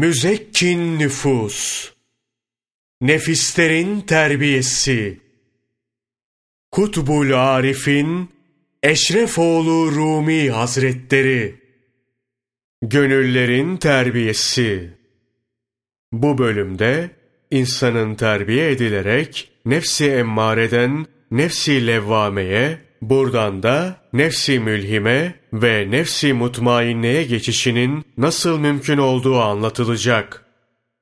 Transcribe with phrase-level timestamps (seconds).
[0.00, 1.90] Müzekkin nüfus.
[3.00, 5.20] Nefislerin terbiyesi.
[6.70, 8.30] Kutbul Arif'in
[8.82, 11.54] Eşrefoğlu Rumi Hazretleri.
[12.82, 14.90] Gönüllerin terbiyesi.
[16.12, 17.10] Bu bölümde
[17.50, 28.04] insanın terbiye edilerek nefsi emmareden nefsi levvameye, buradan da nefsi mülhime ve nefsi mutmainneye geçişinin
[28.18, 30.44] nasıl mümkün olduğu anlatılacak.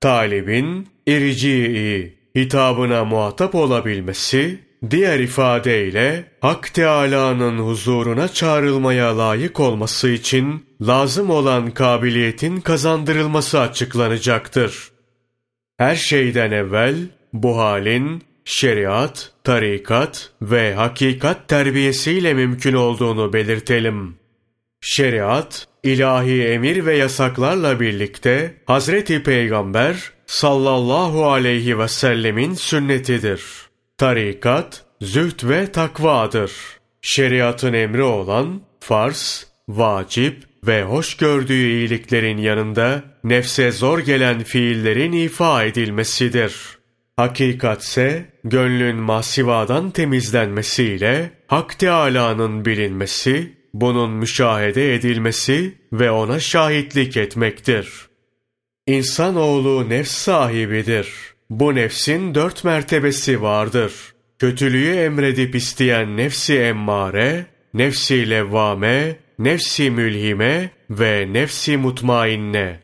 [0.00, 11.30] Talibin irci'i hitabına muhatap olabilmesi, diğer ifadeyle Hak Teâlâ'nın huzuruna çağrılmaya layık olması için lazım
[11.30, 14.90] olan kabiliyetin kazandırılması açıklanacaktır.
[15.76, 16.96] Her şeyden evvel
[17.32, 24.16] bu halin şeriat, tarikat ve hakikat terbiyesiyle mümkün olduğunu belirtelim.
[24.80, 33.42] Şeriat, ilahi emir ve yasaklarla birlikte Hazreti Peygamber sallallahu aleyhi ve sellemin sünnetidir.
[33.98, 36.52] Tarikat, zühd ve takvadır.
[37.02, 45.64] Şeriatın emri olan farz, vacip ve hoş gördüğü iyiliklerin yanında nefse zor gelen fiillerin ifa
[45.64, 46.79] edilmesidir.
[47.20, 57.88] Hakikatse gönlün masivadan temizlenmesiyle Hak Teâlâ'nın bilinmesi, bunun müşahede edilmesi ve ona şahitlik etmektir.
[58.86, 61.08] İnsanoğlu nefs sahibidir.
[61.50, 63.92] Bu nefsin dört mertebesi vardır.
[64.38, 72.80] Kötülüğü emredip isteyen nefsi emmare, nefsi levvame, nefsi mülhime ve nefsi mutmainne.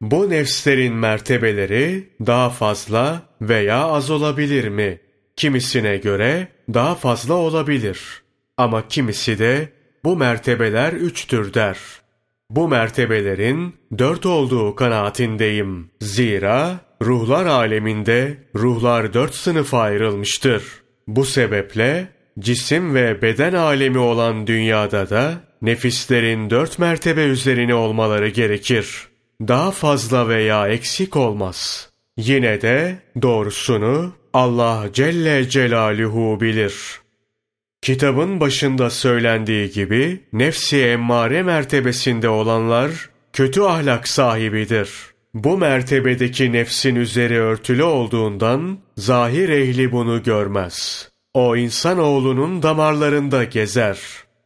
[0.00, 5.00] Bu nefslerin mertebeleri daha fazla veya az olabilir mi?
[5.36, 8.22] Kimisine göre daha fazla olabilir.
[8.56, 9.68] Ama kimisi de
[10.04, 11.78] bu mertebeler üçtür der.
[12.50, 15.90] Bu mertebelerin dört olduğu kanaatindeyim.
[16.00, 20.64] Zira ruhlar aleminde ruhlar dört sınıfa ayrılmıştır.
[21.06, 29.09] Bu sebeple cisim ve beden alemi olan dünyada da nefislerin dört mertebe üzerine olmaları gerekir.
[29.48, 31.90] Daha fazla veya eksik olmaz.
[32.16, 37.00] Yine de doğrusunu Allah Celle Celaluhu bilir.
[37.82, 44.90] Kitabın başında söylendiği gibi nefsi emmare mertebesinde olanlar kötü ahlak sahibidir.
[45.34, 51.08] Bu mertebedeki nefsin üzeri örtülü olduğundan zahir ehli bunu görmez.
[51.34, 53.98] O insanoğlunun damarlarında gezer.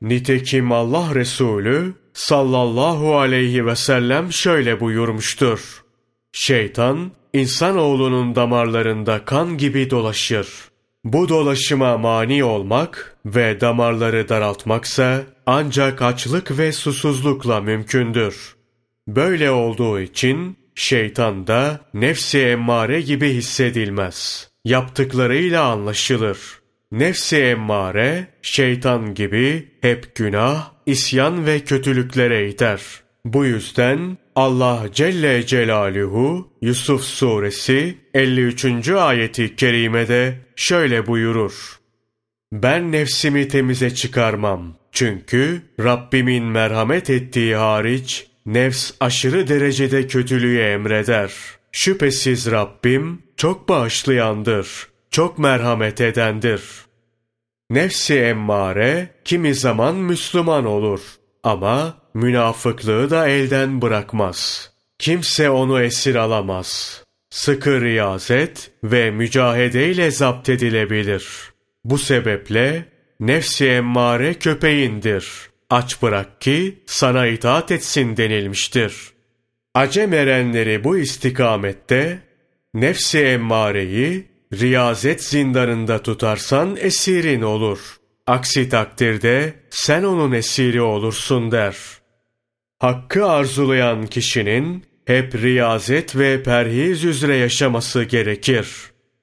[0.03, 5.85] Nitekim Allah Resulü sallallahu aleyhi ve sellem şöyle buyurmuştur.
[6.33, 10.49] Şeytan, insanoğlunun damarlarında kan gibi dolaşır.
[11.05, 18.57] Bu dolaşıma mani olmak ve damarları daraltmaksa ancak açlık ve susuzlukla mümkündür.
[19.09, 24.49] Böyle olduğu için şeytan da nefsi emmare gibi hissedilmez.
[24.65, 26.39] Yaptıklarıyla anlaşılır.
[26.93, 32.81] Nefsi emmare, şeytan gibi hep günah, isyan ve kötülüklere iter.
[33.25, 38.89] Bu yüzden Allah Celle Celaluhu Yusuf Suresi 53.
[38.89, 41.79] ayeti kerimede şöyle buyurur.
[42.53, 44.77] Ben nefsimi temize çıkarmam.
[44.93, 51.33] Çünkü Rabbimin merhamet ettiği hariç nefs aşırı derecede kötülüğü emreder.
[51.73, 56.63] Şüphesiz Rabbim çok bağışlayandır, çok merhamet edendir.
[57.75, 61.01] Nefsi emmare kimi zaman Müslüman olur
[61.43, 64.71] ama münafıklığı da elden bırakmaz.
[64.99, 67.03] Kimse onu esir alamaz.
[67.31, 71.29] Sıkı riyazet ve mücahedeyle zapt edilebilir.
[71.85, 72.85] Bu sebeple
[73.21, 75.29] nefsi emmare köpeğindir.
[75.71, 78.95] Aç bırak ki sana itaat etsin denilmiştir.
[79.75, 82.19] Acem erenleri bu istikamette
[82.75, 87.79] nefsi emmareyi riyazet zindanında tutarsan esirin olur.
[88.27, 91.77] Aksi takdirde sen onun esiri olursun der.
[92.79, 98.69] Hakkı arzulayan kişinin hep riyazet ve perhiz üzere yaşaması gerekir.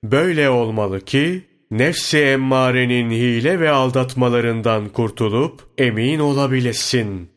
[0.03, 1.41] Böyle olmalı ki
[1.71, 7.29] nefsi emmarenin hile ve aldatmalarından kurtulup emin olabilesin.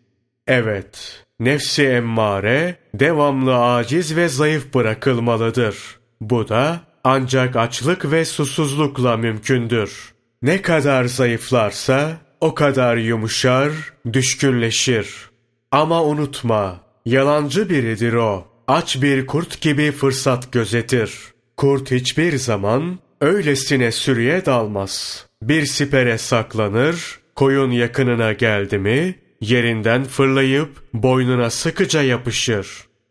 [0.47, 5.77] Evet, nefsi emmare devamlı aciz ve zayıf bırakılmalıdır.
[6.21, 10.15] Bu da ancak açlık ve susuzlukla mümkündür.
[10.43, 13.73] Ne kadar zayıflarsa o kadar yumuşar,
[14.13, 15.31] düşkünleşir.
[15.71, 18.49] Ama unutma, yalancı biridir o.
[18.69, 21.13] Aç bir kurt gibi fırsat gözetir.
[21.57, 25.27] Kurt hiçbir zaman öylesine sürüye dalmaz.
[25.43, 32.69] Bir sipere saklanır, koyun yakınına geldi mi, yerinden fırlayıp boynuna sıkıca yapışır.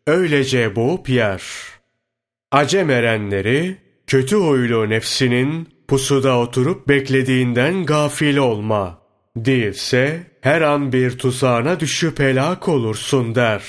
[0.07, 1.42] Öylece boğup yer.
[2.51, 3.78] Acem erenleri,
[4.13, 9.01] kötü huylu nefsinin pusuda oturup beklediğinden gafil olma.
[9.36, 13.63] Değilse her an bir tuzağına düşüp helak olursun der.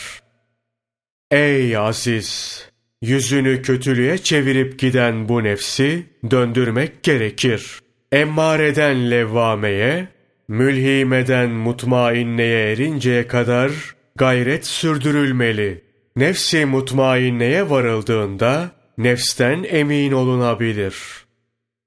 [1.31, 2.61] Ey aziz!
[3.03, 7.81] Yüzünü kötülüğe çevirip giden bu nefsi döndürmek gerekir.
[8.13, 10.09] Emmareden levvameye,
[10.49, 13.71] mülhimeden mutmainneye erinceye kadar
[14.17, 15.85] gayret sürdürülmeli.
[16.17, 20.95] Nefsi mutmainneye varıldığında nefsten emin olunabilir.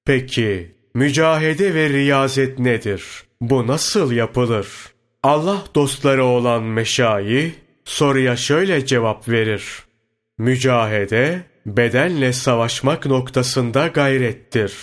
[0.06, 3.04] Peki, mücahede ve riyazet nedir?
[3.42, 4.68] Bu nasıl yapılır?
[5.24, 7.56] Allah dostları olan meşayi
[7.86, 9.64] soruya şöyle cevap verir.
[10.38, 14.74] Mücahede, bedenle savaşmak noktasında gayrettir.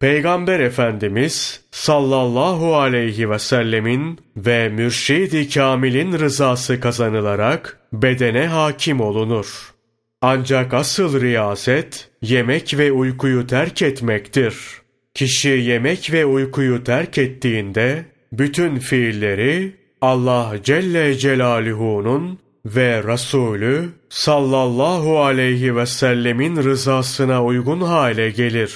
[0.00, 9.71] Peygamber Efendimiz sallallahu aleyhi ve sellemin ve mürşidi kamilin rızası kazanılarak bedene hakim olunur.
[10.24, 14.54] Ancak asıl riyaset yemek ve uykuyu terk etmektir.
[15.14, 25.76] Kişi yemek ve uykuyu terk ettiğinde bütün fiilleri Allah Celle Celaluhu'nun ve Resulü sallallahu aleyhi
[25.76, 28.74] ve sellemin rızasına uygun hale gelir.